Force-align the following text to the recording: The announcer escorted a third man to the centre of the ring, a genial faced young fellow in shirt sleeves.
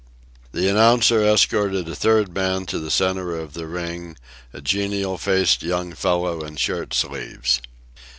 The 0.51 0.67
announcer 0.67 1.23
escorted 1.23 1.87
a 1.87 1.93
third 1.95 2.33
man 2.33 2.65
to 2.65 2.79
the 2.79 2.89
centre 2.89 3.37
of 3.37 3.53
the 3.53 3.67
ring, 3.67 4.17
a 4.51 4.59
genial 4.59 5.19
faced 5.19 5.61
young 5.61 5.93
fellow 5.93 6.41
in 6.43 6.55
shirt 6.55 6.91
sleeves. 6.95 7.61